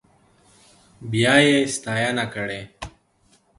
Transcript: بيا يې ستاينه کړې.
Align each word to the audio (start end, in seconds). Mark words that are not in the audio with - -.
بيا 1.09 1.35
يې 1.47 1.55
ستاينه 1.75 2.25
کړې. 2.33 2.61